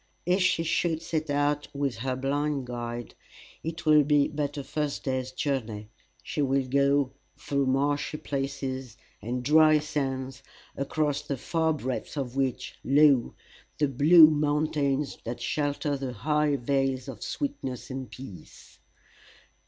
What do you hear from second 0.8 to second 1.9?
set out